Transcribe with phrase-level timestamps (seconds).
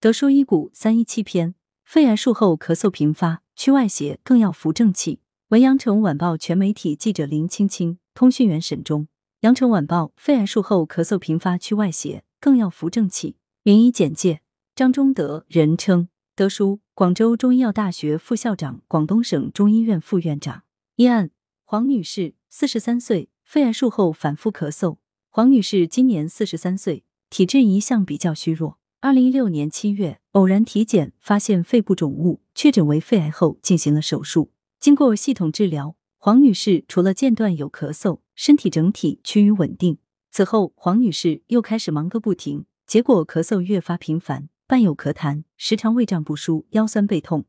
[0.00, 5.18] 德叔医骨三一七篇，肺癌术后咳嗽频发，去外邪更要扶正气。
[5.48, 9.08] 文阳城晚报全媒体记者林青青，通讯员沈忠。
[9.40, 13.38] 阳城晚报：肺癌术后咳嗽频发，去外邪更要扶正气。
[13.64, 14.40] 名医简介：
[14.76, 20.62] 张忠德，人称德叔，广州中医药大学副校长，广东省中医院副院长。
[20.94, 21.32] 一案：
[21.64, 24.98] 黄女士，四十三岁，肺癌术后反复咳嗽。
[25.28, 28.78] 黄女士今年四十三岁，体质一向比较虚弱。
[29.00, 34.50] 二零一六年七月，偶然体检发现肺部肿物，确诊为肺癌后进行了手术。
[34.80, 39.98] 经过系统治疗，黄女士除了间断有咳嗽，身体整体趋于稳定。
[40.32, 47.44] 此后，黄女士又开始忙个不停，结果咳嗽越发频繁，伴有咳痰，时常胃胀不舒、腰酸背痛，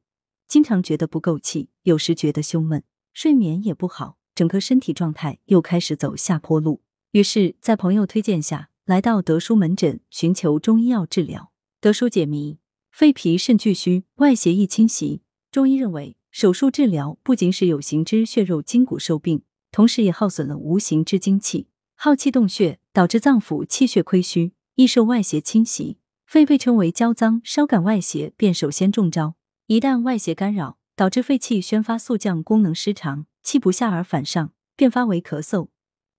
[0.48, 6.84] 经常觉得不够气，有时觉得胸闷，睡眠也不好，整个身体状态又开始走下坡路。
[7.14, 11.52] 于是，在朋友推荐下，来到德叔门诊寻求中医药治疗。
[11.80, 12.58] 德叔解谜：
[12.90, 15.22] 肺脾肾俱虚，外邪易侵袭。
[15.52, 16.18] 中医认为。
[16.32, 26.00] 手术治疗不仅使有形之血肉筋骨受病，同时也耗损了无形之精气，耗气动血，导致脏腑气血亏虚，易受外邪侵袭。
[26.26, 29.36] 肺被称为焦脏，稍感外邪便首先中招。
[29.68, 35.68] 一旦外邪干扰，导致肺气宣发速降，功能失常，气不下而反上，便发为咳嗽。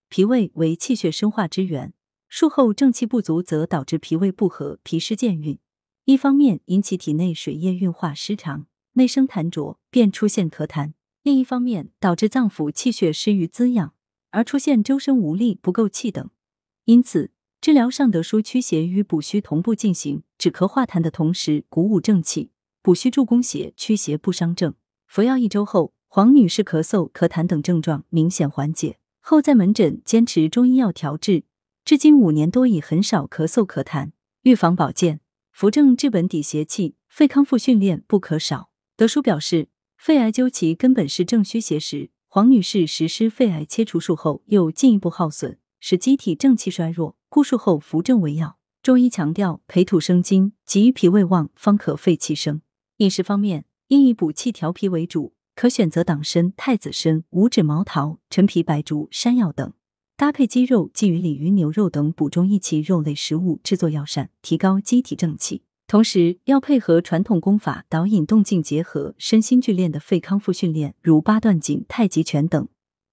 [0.09, 1.95] 脾胃为气血生化之源，
[2.31, 5.59] 术后正气不足，则导致脾胃不和，脾湿健运。
[6.05, 8.67] 一方面引起体内水液运化失常。
[8.93, 10.93] 内生痰浊，便出现咳痰；
[11.25, 13.95] 另一方面，导致脏腑气血失于滋养，
[14.31, 16.31] 而出现周身无力、不够气等。
[16.85, 24.73] 因此，治疗上德舒驱邪与补虚同步进行，止咳化痰的同时，鼓舞正气，补虚助攻邪，驱邪不伤正。
[25.09, 31.43] 服药一周后，黄女士咳嗽、咳痰等症状明显缓解，后在门诊坚持中医药调治，
[31.91, 34.13] 至今五年多已很少咳嗽咳痰。
[34.43, 35.19] 预防保健，
[35.51, 38.71] 扶正治本抵邪气，肺康复训练不可少。
[38.97, 42.13] 德叔表示，肺癌究其根本是正虚邪实。
[42.29, 48.57] 黄女士实施肺癌切除术后，又进一步耗损，使机体正气衰弱，故术后扶正为要。
[48.85, 52.63] 中医强调培土生金，急于脾胃旺，方可肺气生。
[52.99, 59.73] 饮食方面，应以补气调脾为主，可选择党参、太子参、五指毛桃、陈皮、白术、山药等，
[60.21, 65.63] 搭配鸡肉、鲫鱼、鲤鱼、牛肉等补中益气肉类食物制作药膳，提高机体正气。
[65.87, 72.69] 同时要配合传统功法导引动静结合，身心俱练的肺康复训练，如八段锦、太极拳等。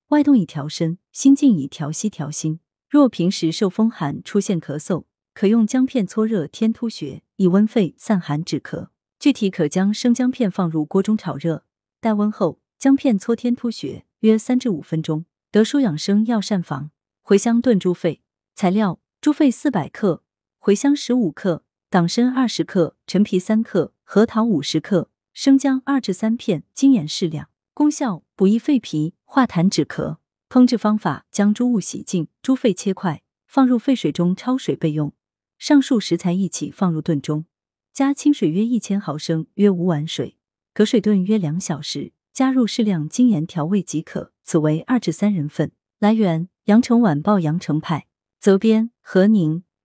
[0.10, 2.60] 外动以调身，心静以调息调心。
[2.90, 8.90] 若平时受风寒出现咳嗽，可用姜片搓热天突穴，以温肺散寒止咳。
[9.18, 11.64] 具体可将生姜片放入锅中炒热，
[12.02, 15.24] 待温后，姜片搓天突穴约三至五分钟。
[15.50, 16.92] 德舒养生药膳房：
[17.28, 18.22] 茴香炖猪肺。
[18.56, 20.24] 材料：猪肺四百克，
[20.62, 21.66] 茴香十五克。
[21.90, 27.50] 党参二十克，陈皮三克，核桃五十克，生姜二至三片，精盐适量。
[27.74, 30.20] 功效：补益肺脾，化痰止咳。
[30.48, 35.12] 烹制方法：将猪物洗净，猪肺切块，放入沸水中焯水备用。
[35.58, 37.44] 上述食材一起放入炖中，
[37.92, 40.38] 加清水约一千毫升，约五碗水，
[40.74, 44.32] 隔水炖约两小时，加入适量精盐调味即可。
[44.42, 45.74] 此为二至三人份。
[46.00, 48.08] 来源：羊城晚报羊城派，
[48.42, 49.64] 责编：何宁。